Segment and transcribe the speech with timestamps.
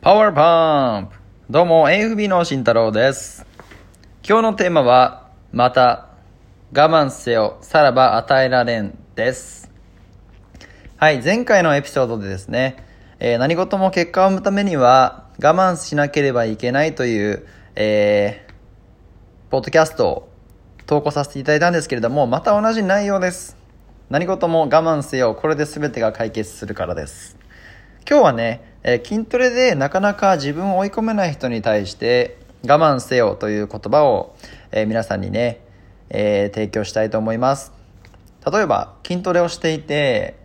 [0.00, 1.16] パワーパンプ
[1.50, 3.44] どうも AFB の慎太郎です。
[4.26, 6.10] 今日のテーマはまた
[6.72, 9.72] 我慢せよさらば与えられんです。
[10.98, 12.76] はい前回のエピソードでですね、
[13.18, 17.44] えー、何事も結果を生むためには我慢しなければいけないという、
[17.74, 20.28] えー、ポッドキャストを
[20.86, 23.56] 投稿させていただいたんですけれどもまた同じ内容です。
[24.10, 27.36] 何事も我慢せよこれで全てが解決するからです。
[28.08, 34.36] 今日はね、えー、筋トレでなかなか自分を追い込めない人に対して我慢せよという言葉を、
[34.70, 35.60] えー、皆さんにね、
[36.10, 37.72] えー、提供したいと思います。
[38.50, 40.38] 例えば筋トレをしていて、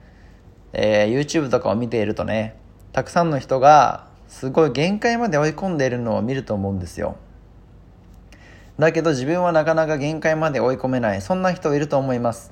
[0.73, 2.55] え YouTube とかを見ているとね、
[2.91, 7.15] たくさんの人がすごい限界まで追い込んでいるのを見ると思うんですよ。
[8.79, 11.21] だけど自分はなかなか限界まで追い込めない。
[11.21, 12.51] そんな人いると思います。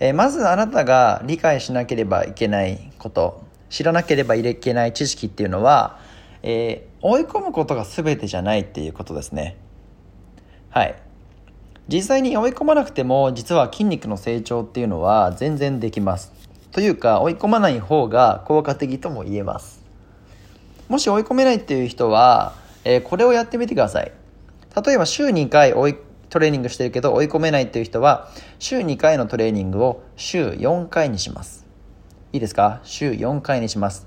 [0.00, 5.98] えまずあなたが理解しなければいけないこと、知らなければいけない知識っていうのは、
[6.42, 9.56] えー、追い込むことが全てじゃないっていうことですね。
[10.70, 10.94] はい。
[11.88, 16.32] 実際に追い込まなくても実は筋肉の成長っていうのは全然できます。
[16.72, 19.84] というか追い込まない方が効果的とも言えます。
[20.88, 24.12] もし追い込めないっていう人は、えー、これをやってみてください。
[24.84, 25.96] 例えば週2回追い
[26.28, 31.65] トレーニングしてるけど追い込めないっていう人は週2回のトレーニングを週4回にします。
[32.36, 32.80] いいですか？
[32.82, 34.06] 週4回にします。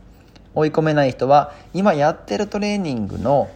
[0.54, 3.50] 追い込めない人は今やってるトレーニングの、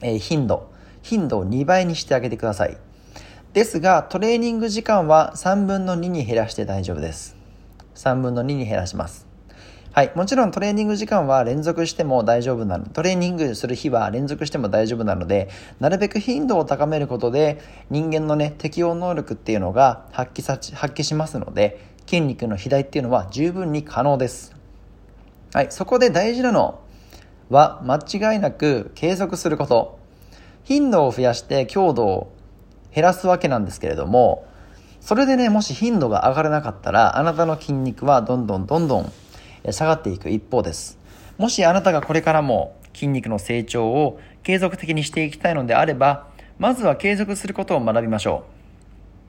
[0.00, 0.70] え頻度、
[1.02, 2.78] 頻度を2倍にしてあげてください。
[3.52, 7.36] ですが、トレーニング時間は3分の2に減らして大丈夫です。
[7.94, 9.26] 3分の2に減らします。
[9.92, 10.12] はい。
[10.14, 12.86] もちろんトレーニング時間は連続しても大丈夫なの。
[12.86, 24.52] トレーニングする日は連続しても大丈夫なので、なるべく頻度を高めることで、人間のね、適応能力っていうのが発揮さ発揮しますので、筋肉の肥大っていうのは十分に可能です。
[25.54, 26.80] はい、そこで大事なの
[27.50, 27.98] は間
[28.32, 30.00] 違いなく継続すること。
[30.64, 32.32] 頻度を増やして強度を
[32.92, 34.44] 減らすわけなんですけれども、
[35.00, 39.12] それでね、もし頻度が上がらなかったら、あなたの筋肉はどんどんどんどん
[39.70, 40.98] 下がっていく一方です。
[41.38, 46.26] もしあなたがこれからも筋肉の成長を継続的にしていきたいのであれば、
[46.58, 48.50] まずは継続することを学びましょう。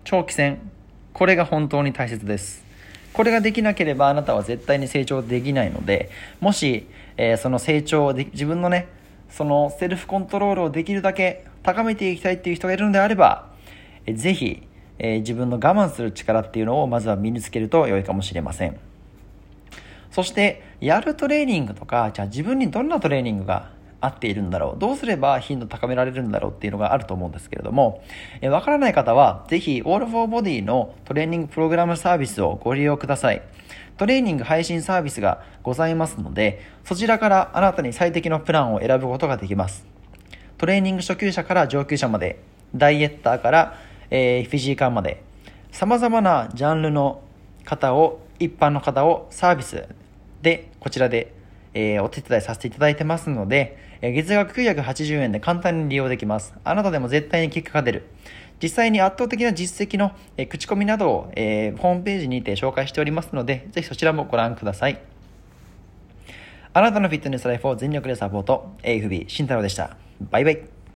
[0.03, 0.71] 長期戦、
[1.13, 2.70] これが本当に大切です。
[3.13, 8.87] これができなければあなたは絶対に成長できないので、もし、えー、その成長をで、自分のね、
[9.29, 13.49] そのセルフコントロールをできるだけ高めていきたいっていう人がいるのであれば、
[14.05, 14.63] えー、ぜひ、
[14.99, 18.77] えー、自分の我慢する力っていうのをまずは身につけると良いかもしれません。
[20.11, 28.03] そして、やるトレーニングとか、じゃあ自分にどんなトレーニングが合っているんだろうどうすれば頻度高められるんだろうっていうのがあると思うんですけれども、
[28.41, 33.41] えわからない方は、ぜひ All for Body のトレーニングプログラムサービスをご利用ください。
[33.97, 39.85] トレーニング配信サービスがございますので、そちらからあなたに最適のプランを選ぶことができます。
[40.57, 42.39] トレーニング初級者から上級者まで、
[42.75, 43.77] ダイエッターから、
[44.09, 45.21] えー、フィジーカーまで、
[45.71, 47.21] 様々なジャンルの
[47.65, 49.85] 方を、一般の方をサービス
[50.41, 51.33] で、こちらで
[51.73, 56.53] えー、お手伝いさせていただいてますので、えー、月額980円で簡単に利用できます。
[56.63, 58.07] あなたでも絶対に結果が出る。
[58.61, 65.01] 実際に圧倒的な実績の、えー、口コミなどを、え、ホームページにて紹介しておりますので、ぜひそちらもご覧ください。
[66.73, 69.97] あなたのフィットネスライフを全力でサポート、AFB 慎太郎でした。
[70.29, 70.80] バイバイ。